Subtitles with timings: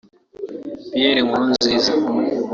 [0.91, 1.91] Pierre Nkurunziza